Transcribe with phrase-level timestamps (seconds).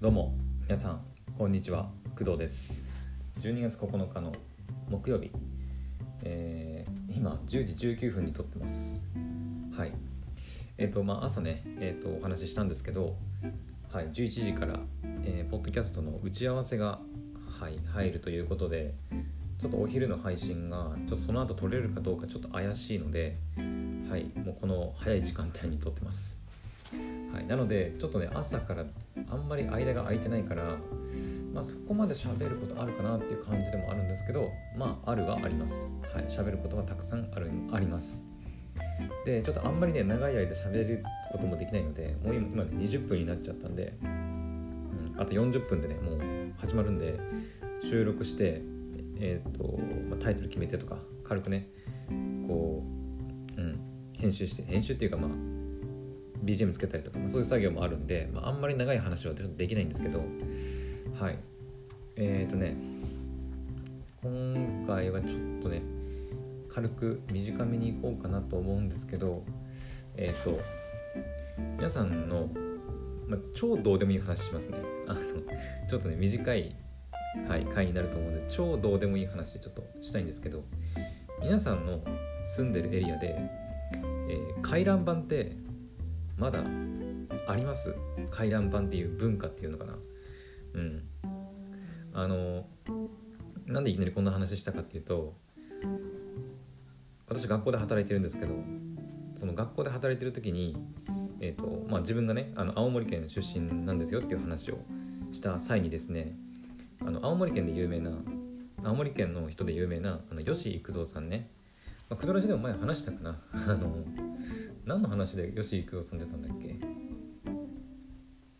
[0.00, 1.02] どうも皆さん
[1.36, 1.90] こんにちは。
[2.18, 2.90] 工藤です。
[3.42, 4.32] 12月9日の
[4.88, 5.30] 木曜日、
[6.22, 9.04] えー、今10時19分に撮ってます。
[9.76, 9.92] はい。
[10.78, 13.14] えっ、ー、とまあ朝ねえっ、ー、とお話ししたんですけど
[13.92, 14.80] はい11時から、
[15.22, 16.98] えー、ポッドキャストの打ち合わせが
[17.60, 18.94] はい入るということで
[19.60, 23.36] ちょっとお昼の配信がちょっとその後撮れるかどうかちょっと怪しいので
[24.08, 26.40] はいもうこの早い時間帯に撮ってます。
[27.32, 28.84] はい、なのでちょっとね朝から
[29.28, 30.76] あんまり間が空いてないから、
[31.52, 35.92] まあ、そこまで喋ることあるかなっていう感じでもあるんですけどまああるはあります。
[36.14, 36.24] はい。
[36.26, 38.24] 喋ることはたくさんあるあります。
[39.24, 46.20] でちょっとあんまりね長い間喋ることもできないのでもう今ね20分になっちゃったんで、うん、あと40分でねもう
[46.58, 47.18] 始まるんで
[47.82, 48.62] 収録して
[49.18, 51.68] えっ、と、まあ、タイトル決めてとか軽くね
[52.46, 52.82] こ
[53.56, 53.80] う、うん、
[54.18, 55.30] 編集して編集っていうかまあ
[56.44, 60.24] BGM つけたりとか、そういう作業もあるんで、まあ、あんまり長い話はできないんですけど
[61.18, 61.38] はい。
[62.16, 62.76] えっ、ー、とね
[64.22, 65.82] 今回はちょっとね
[66.68, 69.42] 軽く短めにいこうかなと思うんですけど
[70.16, 70.60] えっ、ー、と
[71.76, 72.48] 皆さんの、
[73.26, 74.78] まあ、超どうでもいい話しますね。
[75.06, 75.20] あの
[75.88, 76.76] ちょっとね短い、
[77.48, 80.62] はい、回になると思うので超どうでもいい話ちょっとしたいんですけど
[81.42, 82.00] 皆さんの
[82.46, 83.36] 住んでるエリアで、
[84.28, 85.52] えー、回覧板って
[86.40, 86.64] まだ
[87.46, 87.94] あります？
[88.30, 89.98] 回覧板っていう文化っていうのかな？
[90.74, 91.02] うん。
[92.14, 92.66] あの
[93.66, 95.36] なんでいきなりこんな話したかっていうと
[97.28, 98.54] 私学校で働いてるんですけど
[99.36, 100.76] その学校で働いてる時に、
[101.38, 104.78] えーとまあ、自分がねあの青森県出身なんですよっていう話を
[105.30, 106.34] した際にですね
[107.00, 108.10] あの青森県で有名な
[108.82, 111.48] 青森県の人で有名なあの吉幾三さんね、
[112.08, 113.40] まあ、クドラジでも前話したかな？
[113.52, 113.98] あの
[114.84, 116.76] 何の話で吉幾三さん出たんだっけ？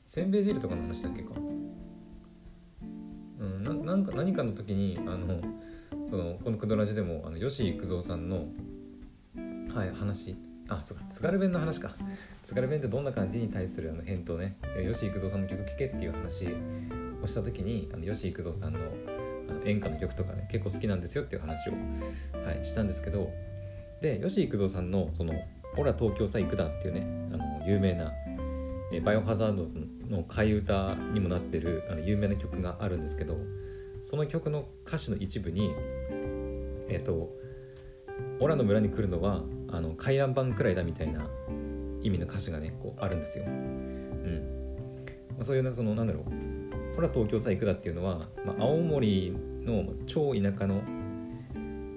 [0.04, 1.30] せんべい汁とかの話だっけか？
[3.38, 5.40] うんななんか何かの時にあの
[6.08, 8.48] そのこの「クドラジ」でもあの吉幾三さんの
[9.74, 10.36] はい話。
[10.68, 11.96] あそうか津軽弁の話か。
[12.44, 14.56] 津軽弁ってどんな感じに対するあの返答ね。
[14.92, 16.46] 吉幾三さんの曲聴けっていう話
[17.22, 18.78] をした時にあの吉幾三さんの
[19.48, 21.72] あの演歌の曲とかね結構好きなんですよっていう話を、
[22.44, 23.32] はい、したんですけど。
[24.00, 25.34] で吉幾三さんのその
[25.74, 28.12] ほら東京さ行くだっていうねあの有名な
[29.04, 29.68] バイオハザード
[30.08, 33.36] の替え歌にもなってるあの有名な曲があるんですけど
[34.04, 35.72] その曲の歌詞の一部に
[36.88, 37.30] えっ、ー、と
[38.40, 41.28] 「オラの村に来るのはあの回覧板くらいだ」みたいな
[42.02, 43.44] 意味の歌詞がねこうあるんですよ。
[43.44, 44.76] うん
[45.30, 46.24] まあ、そういうそのなんだろう
[46.96, 49.32] 「ほら東京さ行くだ」っていうのは、まあ、青森
[49.64, 50.82] の超田舎の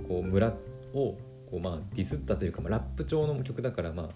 [0.08, 0.54] こう村
[0.94, 1.16] を
[1.54, 4.10] こうまあディスったというか、まあ、ラップ調の曲だからまあ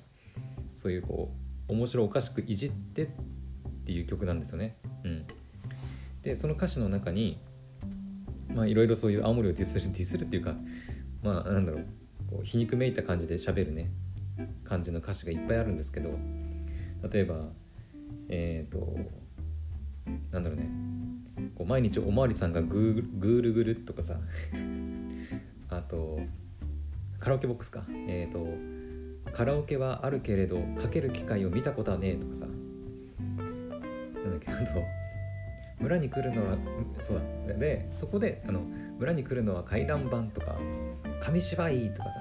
[0.75, 1.31] そういうこ
[1.69, 3.09] う面白おかしくいじってっ
[3.85, 4.77] ていう曲なんですよね。
[5.03, 5.25] うん、
[6.23, 7.37] でその歌詞の中に
[8.55, 10.55] まあいろいろそういう青森をディスるディスるっていうか
[11.21, 11.85] まあなんだろう
[12.27, 13.91] こう皮肉めいた感じで喋るね。
[14.63, 16.09] 感じの歌詞がいっぱいあるんですけど
[17.11, 17.35] 例えば
[18.29, 18.97] えっ、ー、と
[20.31, 20.71] なんだろうね。
[21.55, 24.19] こう毎日おまわりさんがグーグルグルとかさ。
[25.69, 26.19] あと
[27.19, 27.83] カラオケボックスか。
[28.07, 32.45] えっ、ー、とカラオケはあるけれどかける機会を見たことはねえとかさ。
[32.45, 34.83] なんだっけあと
[35.79, 36.57] 村に来るのは
[36.99, 37.53] そうだ。
[37.53, 38.61] でそこであの
[38.99, 40.57] 村に来るのは回覧板とか
[41.19, 42.19] 紙芝居とかさ。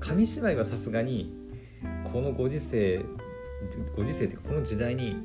[0.00, 1.34] 紙芝居はさすがに
[2.04, 3.04] このご時世
[3.94, 5.16] ご時世っていうかこの時代に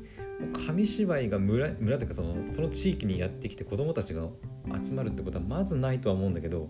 [0.66, 4.28] 紙芝居が村村というかそのその地域にやってきて子供たちが
[4.82, 6.68] 集まるってことはまずないとは思うんだけど、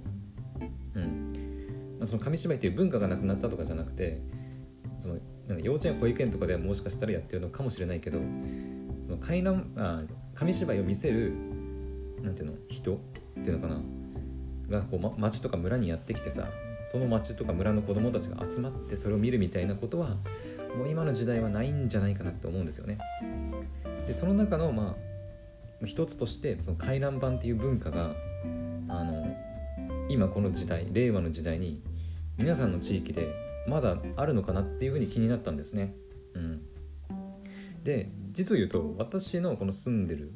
[2.05, 4.21] その紙芝居っていう文化がなくなったとかじゃなくて
[4.99, 5.19] その
[5.61, 8.19] 幼稚園保育園とかではもしかしたらやってるのかもしれないけど
[9.05, 10.03] その回覧あ
[10.35, 11.33] 紙芝居を見せる
[12.23, 12.99] なんていうの人っ
[13.43, 13.81] ていうのかな
[14.69, 16.49] がこう、ま、町とか村にやってきてさ
[16.91, 20.17] その町とか村の子供たちが集まってそれを見るみたいなことは
[20.77, 22.99] もう今の時代はないんじゃないかなって思うんですよね。
[24.07, 24.97] でその中のま
[25.83, 28.15] あ一つとしてその回覧板っていう文化が
[28.89, 29.28] あの
[30.09, 31.83] 今この時代令和の時代に
[32.37, 33.35] 皆さんの地域で
[33.69, 35.95] まだあるのかなっていうふうに気になったんですね。
[36.35, 36.63] うん、
[37.85, 40.33] で実を言うと私のこの住んでる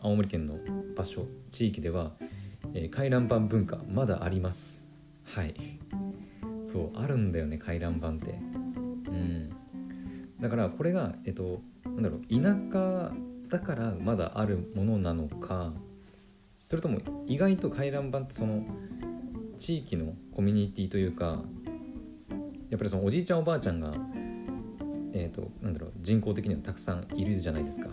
[0.00, 0.58] 青森県の
[0.96, 2.12] 場所地域では、
[2.74, 4.84] えー、回覧板文化まだあります。
[5.24, 5.54] はい
[6.64, 8.32] そうあるんだよね回覧板って。
[9.08, 9.56] うん
[10.40, 13.12] だからこれがえっとなんだろう田舎
[13.48, 15.72] だからまだあるものなのか
[16.66, 16.98] それとも
[17.28, 18.64] 意外と回覧板ってその
[19.56, 21.38] 地域のコミュニティというか
[22.70, 23.92] やっぱりそのおじいちゃんおばあちゃんが
[25.12, 27.88] えーと、なんだろう人口的にはたくさんいるじゃないですか。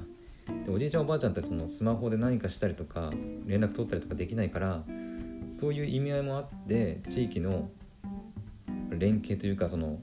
[0.65, 3.11] でおじいちゃんおばあちゃんってそのスマホで何かしたりとか
[3.45, 4.83] 連絡取ったりとかできないから
[5.51, 7.69] そういう意味合いもあって地域の
[8.89, 9.99] 連携というかその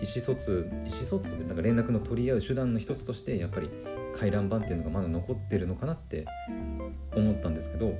[0.00, 3.68] 意思疎通意思疎通なんか連絡の取り合う手段の一つとしてやっぱり
[4.16, 6.26] 回覧板っていうのがまだ残ってるのかなって
[7.14, 7.94] 思ったんですけど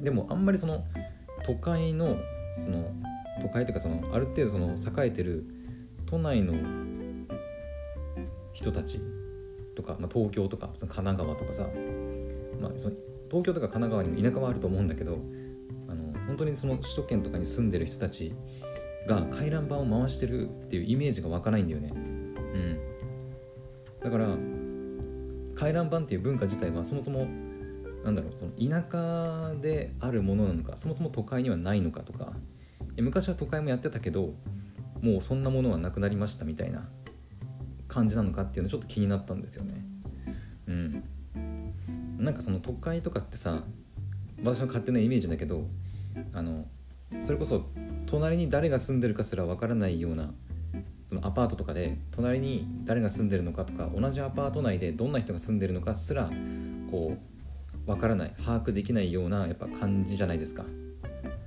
[0.00, 0.84] でもあんまりその
[1.44, 2.16] 都会の
[2.54, 2.90] その
[3.40, 5.44] 都会というかそのある程度その栄えてる
[6.06, 6.54] 都内の
[8.52, 9.00] 人たち
[9.74, 11.68] とか、まあ、東京とかその神奈川とかさ、
[12.60, 12.96] まあ、その
[13.28, 15.18] 東京とか神奈川にも田舎はあると思うんだけど
[15.88, 18.34] あの本当にその首都圏とかに住んでる人たち
[19.06, 21.92] が回覧板を回してるっていうイメージが湧かないんだよね。
[21.94, 22.78] うん、
[24.02, 24.28] だから
[25.56, 27.26] 回覧板っていう文化自体はそもそも
[28.04, 32.34] なんだろうその田舎であるものなのかそもそも都会にはないのかとか
[32.96, 34.34] 昔は都会もやってたけど
[35.00, 36.88] もうそんなものはなくなりましたみたいな
[37.88, 39.84] 感じなのかっていうのちょっと気になったんですよね。
[40.66, 41.04] うん、
[42.18, 43.62] なんかその都会とかってさ
[44.42, 45.66] 私の勝手なイメージだけど
[46.32, 46.66] あの
[47.22, 47.66] それこそ
[48.06, 50.32] 隣に誰が住んでるかすらわからないような
[51.36, 56.30] パートとかで隣に誰が住んでるのかとか同じアパート内でどんな人が住んでるのかすら
[56.90, 57.18] こ
[57.86, 60.64] うわからない把握できないようなやっぱ感じじゃないですか。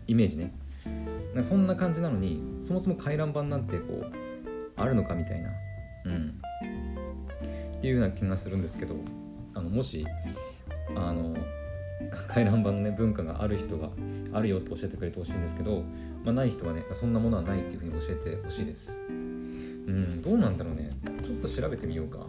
[0.06, 0.54] イメージね。
[1.42, 4.12] そんな感じなのにそもそも回覧板なんてこう
[4.78, 5.50] あるのかみたいな。
[6.06, 6.42] うん。
[7.78, 8.96] っていうような気がするんですけど
[9.56, 10.06] あのもし
[10.96, 11.36] あの
[12.30, 13.90] 回覧板のね文化がある人が
[14.34, 15.82] あるよって教えてくれてほしいんですけど、
[16.24, 19.02] まあ、ない人はねそんなものはないっていうふうに教えてほしいです。
[19.90, 20.92] うんどうなんだろうね。
[21.26, 22.28] ちょっと調べてみようか。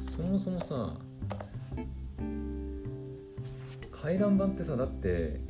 [0.00, 0.94] そもそもさ
[3.90, 5.40] 回覧板ってさだって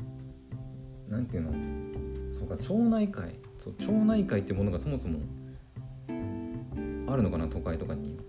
[1.07, 2.33] 何ていうの？
[2.33, 3.35] そうか町内会。
[3.59, 5.19] そう町内会ってものがそもそも
[7.07, 8.19] あるのかな都会とかに。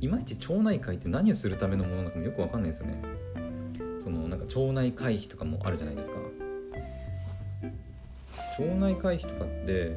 [0.00, 3.02] いまいち町内会って何をするためのものなのかもよく分かんないですよね。
[4.00, 6.18] そのなんか町内会費とかもあるじゃないですか。
[8.58, 9.96] 町内会費とかって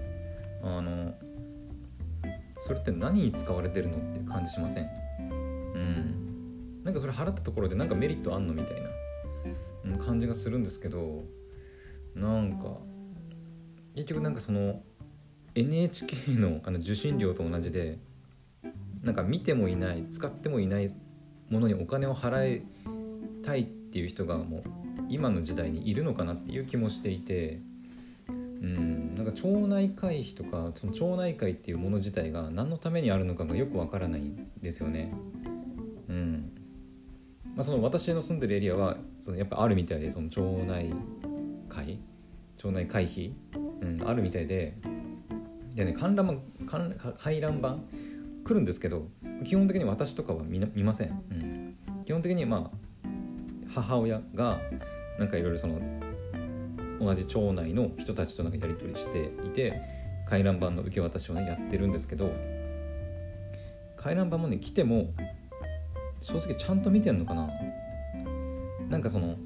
[0.61, 1.15] あの
[2.59, 4.89] それって何に使われてるのって感じしません？
[5.23, 6.83] うん。
[6.83, 8.81] なんかそれ払ったところでなんかメリットあんのみたい
[9.83, 11.23] な感じがするんですけど
[12.15, 12.77] なんか
[13.95, 14.83] 結局なんかその
[15.55, 17.97] NHK のあの受信料と同じで
[19.01, 20.89] なんか見てもいない使ってもいない
[21.49, 22.63] ものにお金を払い
[23.43, 24.63] たいっていう人がもう
[25.09, 27.59] 今の時代にいるのかなっていう気もしていて
[28.61, 29.15] うん。
[29.15, 35.13] なんか町内会費とかその町内会っていうもの自体が何のためにあるのかがよくわからないんですよね。
[36.09, 36.51] うん。
[37.55, 40.93] まあ、その私の住んでるエリアはそのやっぱあるみたいでその町内
[41.69, 41.99] 会。
[42.57, 43.33] 町内会費、
[43.81, 44.77] うん、あるみたいで。
[45.73, 47.77] でね観覧板回覧板。
[48.43, 49.07] 来るんですけど
[49.43, 51.75] 基本的に私とかは見見ません、うん、
[52.05, 53.07] 基本的にまあ
[53.73, 54.59] 母親が
[55.19, 55.79] なんかいろいろその
[57.01, 59.81] 同じ町内の人たちとなんかやり取りしていて
[60.27, 62.31] 回覧板の受け渡しをねやってるんですけど
[63.97, 65.13] 回覧板もね来ても
[66.21, 67.49] 正直ちゃんと見てんのかな。
[68.89, 69.37] なんかその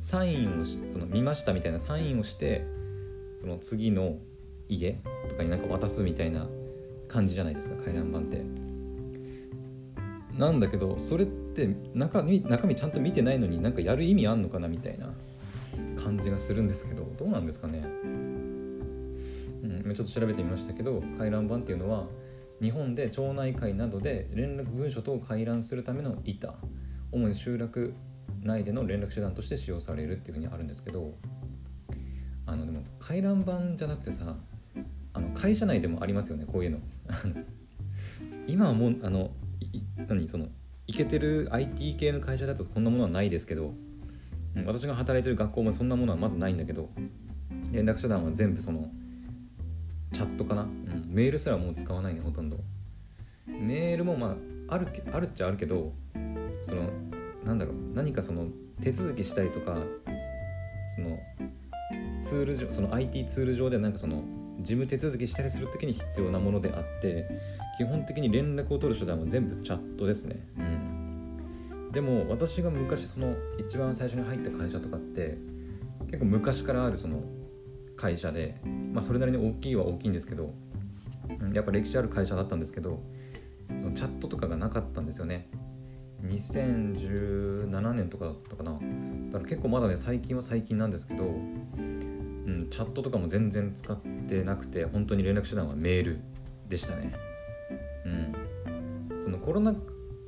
[0.00, 2.64] サインをしその見ましたみたいなサインをして
[3.40, 4.16] その次の
[4.68, 4.98] 家
[5.28, 6.46] とかになんか渡すみたいな
[7.08, 8.42] 感じじゃないですか回覧板って。
[10.36, 15.12] なんだけどそれって中身中身ちゃんと見てないのになんかやる意味あんのかなみたいな。
[15.96, 17.84] 感じがするんですけどどうなんですかね？
[17.84, 18.06] う
[19.66, 22.06] んちょっと調べてみましたけど回覧板っていうのは
[22.62, 26.54] 日本で町内会などで連絡文書等を回覧するための板
[27.12, 27.94] 主に集落
[28.42, 31.14] 内での連絡手段として使用されるっていうふうにあるんですけど
[32.46, 34.36] あのでも回覧板じゃなくてさ
[35.12, 36.78] あの会社内でもありますよねこういうの。
[38.46, 39.30] 今はもうあの
[40.08, 40.48] 何その
[40.86, 43.74] いけてる IT 系の会社だとこんなものはないですけど、
[44.66, 46.90] 私が働いてる学校もそんなものはまずないんだけど
[47.70, 48.90] 連絡手段は全部その
[50.12, 52.58] チャットかな、うん、メールすらもう使わないねほとんど。
[53.46, 54.36] メールもま
[54.68, 55.92] ああるあるっちゃあるけど
[56.62, 56.90] その
[57.44, 58.46] なんだろう何かその
[58.80, 59.76] 手続きしたりとか
[60.94, 61.18] その
[62.22, 64.22] ツール上その IT ツール上でなんかその
[64.60, 67.26] 事務手続きしたりする時に必要なものであって
[67.78, 70.36] 基本的に連絡を取る手段は全部チャットですね。
[70.58, 70.79] うん。
[71.92, 75.38] でも私が昔その一番最初に入った会社とかって
[76.06, 77.22] 結構昔からあるその
[77.96, 78.60] 会社で
[78.92, 80.54] まあそれなりに大きいは大きいんですけど
[81.52, 83.02] やっぱ歴史ある会社だったんですけど
[83.94, 85.48] チャットとかがなかったんですよね。
[86.24, 88.72] 2017年とかだったかな。
[88.72, 93.96] だから結構まだね最近は最近なんですけどうん、チャットとかも全然使っ
[94.28, 96.20] てなくて本当に連絡手段はメール
[96.68, 97.14] でしたね。
[98.04, 99.20] うん。
[99.20, 99.74] そのコロナ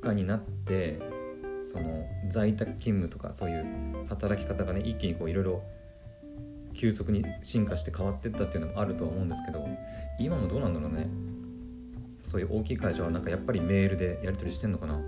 [0.01, 0.99] 禍になって
[1.63, 5.63] その在宅勤務とかそういう働き方がね一気にこういろいろ
[6.73, 9.67] 急速に進化して変わってったっていうのもあるとは思うんですけど
[10.19, 11.07] 今もどうなんだろうね。
[12.23, 14.99] そういう大きい会社はなんかやっぱりメールでやり取りしてんのかな。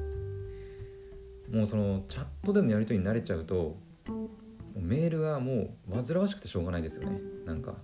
[1.51, 3.77] もうそのチャットでのやり取りに慣れちゃうと
[4.75, 7.19] メールがもう煩わしくてしょうがないですよね。
[7.45, 7.75] なんか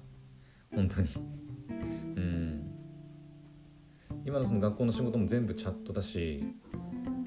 [0.74, 1.08] 本当に。
[1.70, 2.72] うん。
[4.25, 6.44] 今のその学校の仕事も全部チャットだし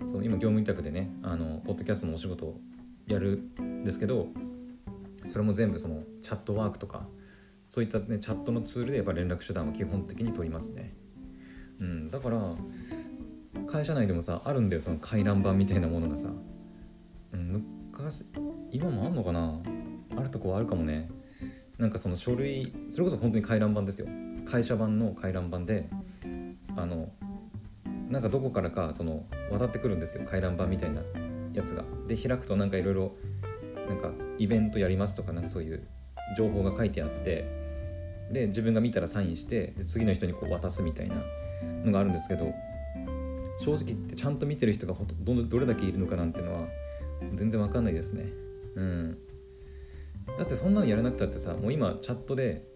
[0.06, 2.60] その今業務委託でねあのポッドキャストのお仕事を
[3.06, 4.28] やるんですけど
[5.26, 7.06] それも全部そのチャットワークとか
[7.70, 10.94] そういった、ね、チャットのツールでやっぱ連絡手段は基本的に取りますね。
[11.80, 12.54] うん、だから
[13.66, 16.28] 会社内でもさあるんだよその回覧板みたいなものがさ、
[17.32, 18.26] うん、昔
[18.70, 19.60] 今もあんのかな？
[20.16, 21.08] あるとこはあるかもね。
[21.78, 24.06] なんかその書類それこそ本当に回覧板ですよ。
[24.44, 25.88] 会社版の回覧板で
[26.76, 27.10] あの
[28.08, 31.02] なんかどこからかその渡ってくるんですよ回覧板みたいな
[31.52, 31.84] やつが。
[32.06, 33.12] で開くとなんかいろいろ
[33.88, 35.86] なんかイベントやりますとかなんかそういう
[36.36, 37.64] 情報が書いてあって。
[38.30, 41.16] で自分が見たらサインしてで次の人にこう渡すみたいな
[41.84, 42.54] のがあるんですけど
[43.58, 46.66] 正直言ってちゃんと見てる人がほとどどれだけいるのかなんてのは
[47.34, 48.24] 全然わかんないですね。
[48.76, 49.18] うん。
[50.38, 52.66] だってそんなのやらなくたってさもう今チャットで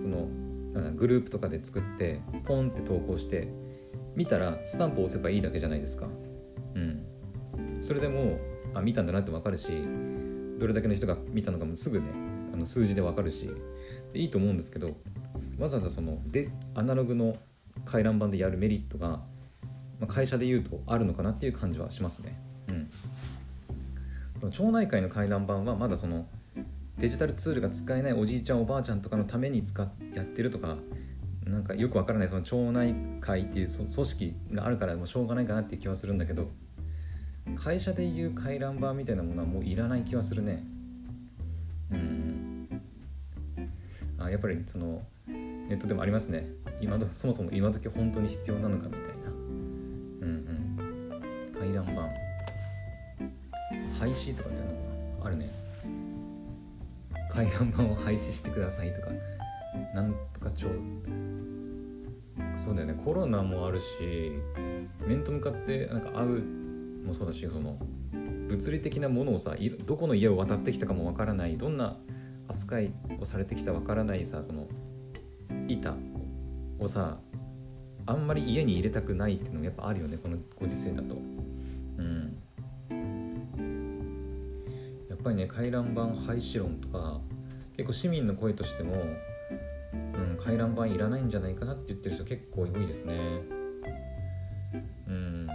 [0.00, 0.26] その
[0.96, 3.48] グループとかで作ってポンって投稿して
[4.14, 6.06] 見たらスタンプを押せばいいだけじゃないですか。
[6.74, 7.06] うん。
[7.80, 8.38] それでも
[8.74, 9.68] あ見たんだなってわかるし
[10.58, 12.06] どれだけの人が見たのかもすぐね
[12.52, 13.50] あの数字でわかるし
[14.12, 14.96] でいいと思うんですけど
[15.58, 17.36] わざわざそのでアナログの
[17.84, 19.22] 回覧板でやるメリットが、ま
[20.02, 22.38] あ、会社で言うとあるのかなっていう感じはしますね。
[22.68, 22.90] うん、
[24.40, 26.26] その町内会の回覧板はまだその
[26.98, 30.76] デジタルツールが使えないおじいちゃんおばあちゃんとかのために使っやってるとか
[31.52, 36.50] なんかよくわからないその町内会っていう組織があるからもうしょうがないかなっていう気はするんだけど
[37.56, 40.64] 会社でいう回覧板みたいなものはもういらない気はするね。
[41.90, 42.82] うん。
[44.18, 46.46] あやっぱりそのネットでもありますね。
[46.80, 49.28] 今どそもそも今時本当に必要なのかみたいな。
[49.28, 50.28] うんう
[51.18, 51.52] ん。
[51.58, 52.08] 回覧板。
[53.98, 55.50] 廃止とかってのあるね。
[57.30, 59.08] 回覧板を廃止してくださいとか。
[59.94, 60.66] なんとか町。
[62.56, 62.94] そうだよね。
[62.94, 63.84] コロナもあるし
[65.06, 66.42] 面と向かってなんか会う
[67.06, 67.78] もそうだしその
[68.48, 69.54] 物理的なものをさ
[69.86, 71.56] どこの家を渡ってきたかもわからない。
[71.56, 71.96] どんな
[72.48, 74.68] 扱いをされてきたわからないさその
[75.68, 75.94] 板
[76.78, 77.18] をさ
[78.04, 81.14] あんまり家に入れたくないっていうのもやっぱあるよねこのご時世だと。
[81.14, 82.36] うん。
[85.08, 87.20] やっぱりね回覧板廃止論とか
[87.76, 88.96] 結構市民の声としても、
[90.14, 93.14] うん、回覧板いらないんじゃないかなって言ってる人結構多いですね
[95.06, 95.48] うん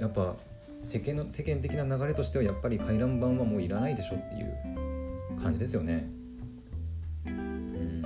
[0.00, 0.36] やっぱ
[0.82, 6.08] 世間の世間的な流れとしてはやっぱり回覧板はもういらないでしょっていう感じですよね。
[7.26, 8.04] うん、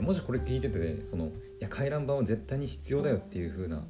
[0.00, 3.84] もしこれ聞いててそのいや回覧板は絶対に必要だよっていう風な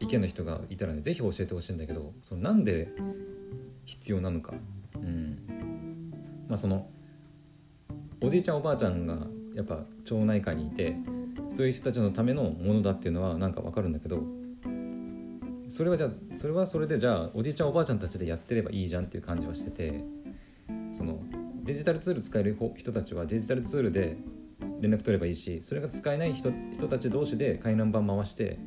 [0.00, 2.88] 意見の人がいたらね是非教えてほしいんだけどそのなんで
[3.84, 4.54] 必要なのか。
[4.96, 5.38] うん
[6.48, 6.86] まあ、その
[8.24, 9.16] おじいちゃんおばあちゃんが
[9.52, 10.96] やっぱ町内会にいて
[11.50, 14.22] そういう人たちのためのものだっていうのはなんかわかるんだけど
[15.68, 20.04] それはじゃあそれはそれでじゃあおじいちゃんおばあちゃんたちでやってればいいじゃんっていう感じはしてて
[20.92, 21.18] その
[21.64, 24.16] デジタルツール使える人たちはデジタルツールで
[24.80, 28.58] 連絡取ればいいしそれが使えない人人たち同士で回覧板回して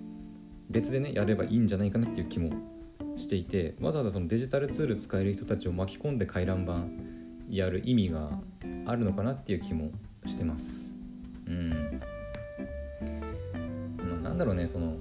[0.70, 2.52] 別でねやればいいんじゃないかなっていう気も
[3.16, 6.84] していてわざわざそのデジタルツール使える人たちを巻き込んで回覧板
[7.50, 8.32] やる意味が
[8.86, 9.92] あるのかなっていう気も
[10.26, 10.94] してます。
[11.48, 12.02] うん。
[14.24, 14.98] なんだろうねその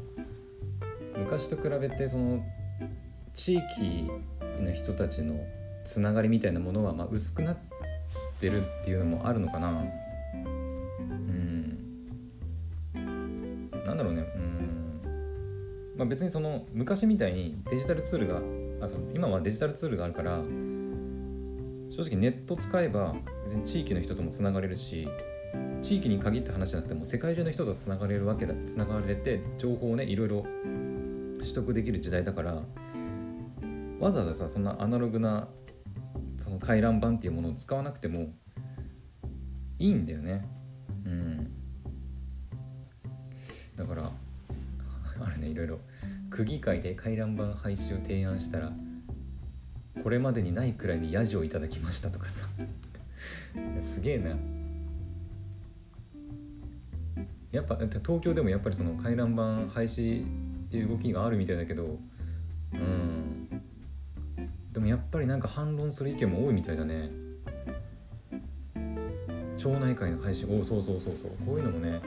[1.16, 2.44] 昔と比べてその
[3.32, 4.08] 地域
[4.60, 5.34] の人たちの
[5.84, 7.56] つながりみたいなものはまあ薄くなっ
[8.40, 9.68] てるっていうのもあるのかな。
[9.68, 9.76] う
[10.36, 11.78] ん。
[13.84, 15.94] なんだろうねうん。
[15.96, 18.40] まあ別にその昔みたいにデジタルツールが
[18.84, 20.38] あその今はデジタルツールがあるから
[21.96, 25.08] 正直ネット使えば別に地域の人ともつながれるし
[25.80, 30.44] 地域に限った話じゃなくても世界中の人とつながれるわけだつながれて情報をねいろいろ
[31.38, 32.62] 取得できる時代だから
[34.00, 35.46] わざわざさそんなアナログな
[36.38, 38.32] その回覧板っていうものを使わなくても
[39.78, 40.46] いいんだよね。
[41.04, 41.50] うん。
[43.76, 44.10] だから
[45.20, 45.78] あるねいろいろ
[46.30, 48.72] 区議会で回覧板廃止を提案したら
[50.04, 52.44] これまでにないくらいにヤジをいただきましたとかさ。
[53.80, 54.36] すげえな。
[57.50, 61.98] やっぱ東京でもやっぱりその回覧板廃止っていう動きがあるみたいだけど
[62.74, 63.48] うん。
[64.72, 67.08] でもやっぱりなんか反論する意見も多いみたいだね。
[69.56, 71.30] 町内会の廃止おそうそうそうそう。
[71.46, 72.02] こういうのもね。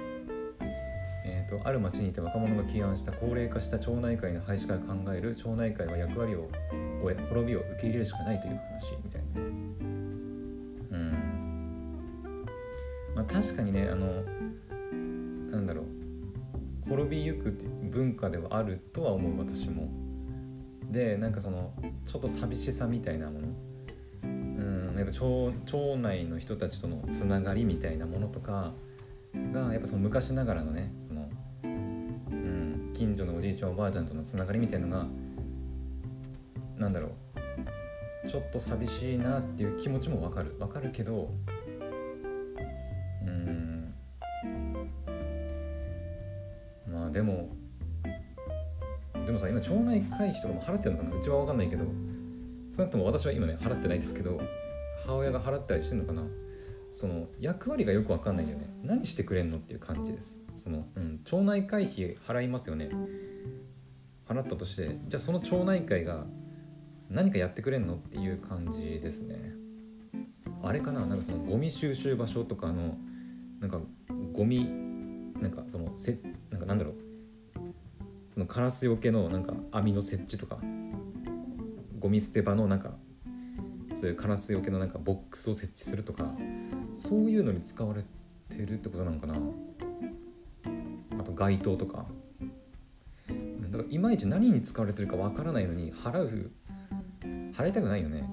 [1.25, 6.47] えーと、ある町にいて若者が起案した高齢化した町内会の廃止から考える町内会は役割を
[7.01, 9.41] 終え滅びを受け入れるしかないという話みたいな。
[9.41, 9.43] う
[10.99, 12.45] ん。
[13.15, 14.23] まあ確かにねあの
[15.51, 15.85] なんだろう。
[16.89, 17.51] 滅びゆく
[17.91, 19.89] 文化ではあるとは思う私も。
[20.89, 21.73] でなんかその
[22.05, 23.47] ちょっと寂しさみたいなもの。
[24.23, 24.95] うん。
[24.97, 28.73] やっぱ町町内の人たちとのつながりみたいなものとか
[29.51, 31.29] がやっぱその昔ながらのねその、
[31.63, 35.05] うん、近所のおじいちゃんおばあちゃんとのつながりみたいなのが
[36.77, 37.09] なんだろ
[38.25, 38.29] う。
[38.29, 40.55] ちょっと寂しいなっていう気持ちもわかる。
[40.59, 41.31] わかるけど
[43.25, 43.93] うん。
[46.87, 47.49] まあでも
[49.25, 51.17] でもさ今町内会費とかも払ってるのかな？
[51.17, 51.85] うちは分かんないけど
[52.71, 54.39] 少なくとも私は今ね払ってないですけど
[55.05, 56.23] 母親が払ったりしてんのかな？
[56.93, 58.69] その役割がよく分かんないんだよね。
[58.83, 60.43] 何してくれんのっていう感じです。
[60.55, 62.89] その、うん、町内会費払いますよね。
[64.27, 66.25] 払ったとしてじゃあその町内会が
[67.09, 67.95] 何かやってくれんの？
[67.95, 69.53] っていう感じですね。
[70.63, 71.05] あれかな？
[71.05, 72.97] なんかそのゴミ収集場所とかの
[73.59, 73.79] なんか
[74.33, 74.69] ゴミ
[75.39, 76.91] なんかそのせなんかなんだろ
[78.35, 78.39] う。
[78.39, 80.59] のカラスよけのなんか網の設置とか。
[81.99, 82.91] ゴミ捨て場のなんか
[83.95, 86.33] そういうカラスよけのなんかボックスを設置するとか。
[86.93, 88.03] そういうのに使われ
[88.49, 89.35] てるってことなのかな。
[91.19, 92.05] あと街灯とか。
[93.71, 96.51] だからいまいち何に使われてるかわからないのに払う
[97.57, 98.23] 払いたくないよね、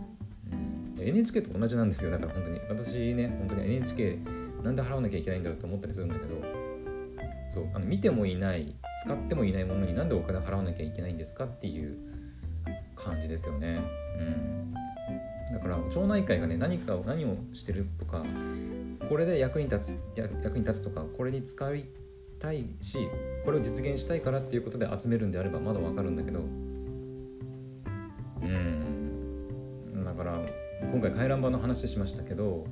[0.98, 2.10] うん、NHK と同じなんですよ。
[2.10, 2.60] だから本当に。
[2.68, 4.18] 私ね本当に NHK
[4.62, 6.34] なんで払わなきゃいけないんだろうって思ったりするんだけど
[7.48, 11.96] そうあの見てもいない使ってもいないものになんでお金払わなきゃいけないんですかっていう
[12.96, 13.80] 感じですよね。
[14.18, 14.74] うん、
[15.52, 18.24] だから町内会がね何かを何をしてるとか
[19.08, 21.86] これで役に立つ役に立つとかこれに使い
[22.38, 23.08] たいし
[23.44, 26.40] これを実現したいからっていうことで集めるんであればまだわかるんだけど
[30.94, 32.68] 今回回覧板の話しましたけど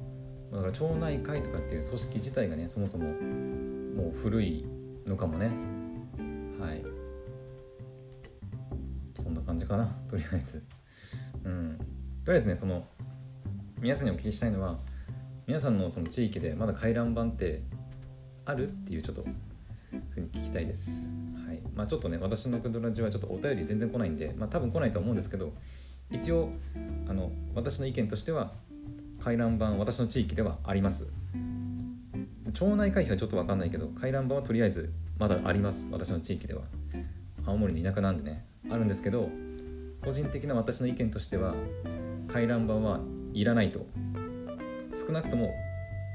[0.53, 4.65] だから町内会とかっていう組織自体がねそもそももう古い
[5.05, 5.51] のかもね。
[6.61, 6.85] はい。
[9.21, 10.63] そんな感じかなとりあえず。
[11.43, 11.79] うん。
[12.25, 12.85] とりあえずねその
[13.81, 14.79] 皆さんにお聞きしたいのは
[15.49, 17.63] 皆さんのその地域でまだ回覧板って
[18.45, 19.25] あるっていうちょっと
[20.11, 21.13] ふうに聞きたいです。
[21.45, 21.61] はい。
[21.75, 25.53] まあ、ちょっとね私のクドラジはちょっとお便り全然来ないんで、まあ、多分来ないと思うんですけど
[26.13, 26.51] 一応
[27.09, 28.53] あの私の意見としては
[29.21, 31.09] 回覧板私の地域ではあります。
[32.53, 35.89] 町内会費はちょっと分かんないけど回覧板はとりあえずまだあります。
[35.91, 36.63] 私の地域では。
[37.45, 39.29] 青森の田舎なんでねあるんですけど
[40.05, 41.55] 個人的な私の意見としては
[42.29, 43.01] 回覧板は
[43.33, 43.87] いらないと。
[44.95, 45.55] 少なくとも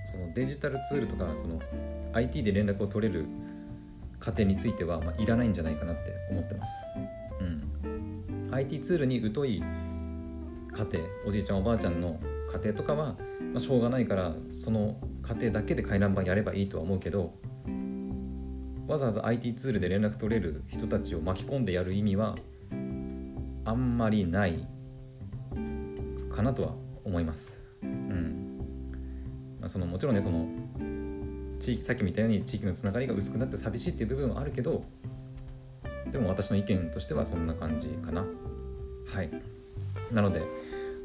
[0.06, 1.60] そのデジタルツールとかその
[2.14, 3.26] IT で連絡を取れる
[4.20, 6.86] 過程については、まあ、いらないんじゃないかなって思ってます、
[7.40, 9.62] うん、IT ツールに疎い
[10.78, 12.20] 家庭おじいちゃんおばあちゃんの
[12.54, 13.16] 家庭とかは、
[13.52, 17.34] まあ、しょうがないからその家庭だけで回覧板やればいいとは思うけど
[18.88, 22.36] わざわざ IT ツールで連絡取れる人たちを巻き込んでやる意味は
[23.66, 24.68] あんまりない
[26.32, 27.66] かなとは思います。
[27.82, 28.60] うん
[29.60, 30.48] まあ、そのもちろんねその
[31.60, 34.86] 地域さっきみたいに地域のつながりが薄くなって寂しいっていう部分はあるけど
[36.12, 38.24] でも私の意見としてはそんな感じかな。
[39.08, 39.58] はい
[40.12, 40.42] なので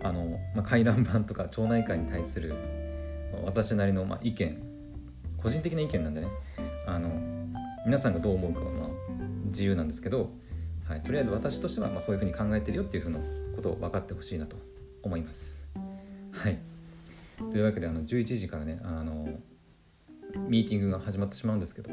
[0.03, 2.55] あの、まあ、回覧板とか町内会に対する
[3.45, 4.63] 私なりのまあ意見
[5.37, 6.29] 個人的な意見なんでね
[6.87, 7.11] あの
[7.85, 8.89] 皆さんがどう思うかはまあ
[9.47, 10.31] 自由なんですけど、
[10.89, 13.19] はい、とりあえず私としてはまあそういうふうに考えてるよっていうふうな
[13.57, 14.57] ことを分かってほしいなと
[15.03, 15.69] 思います。
[16.33, 16.59] はい、
[17.51, 19.29] というわけであの11時からねあの
[20.49, 21.91] ミーティングが始まってしまうんですけど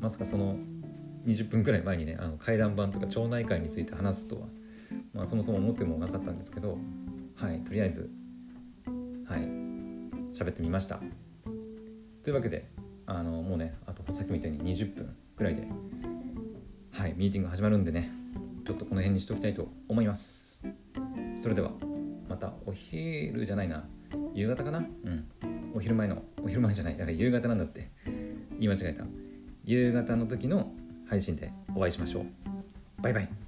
[0.00, 0.56] まさかその
[1.26, 4.46] 20分くらい前にねあの回覧板とか町内会について話すとは、
[5.12, 6.78] まあ、そもそも思ってもなかったんですけど
[7.36, 8.10] はいとりあえず
[9.26, 9.40] はい
[10.32, 11.00] 喋ってみました。
[12.22, 12.68] というわけで
[13.06, 15.66] あのもうねあとさっきみたいに20分くらいで
[16.92, 18.10] はいミーティング始まるんでね
[18.64, 20.66] ちょっとこの辺にしておきたいと思います。
[21.36, 21.70] それでは
[22.28, 23.84] またお昼じゃないな。
[24.34, 24.78] 夕方かな？
[24.78, 25.24] うん。
[25.74, 26.96] お昼前のお昼前じゃない。
[26.96, 27.90] だから夕方なんだって。
[28.58, 29.04] 言い間違えた。
[29.64, 30.72] 夕方の時の
[31.08, 32.26] 配信でお会いしましょう。
[33.02, 33.45] バイバイ。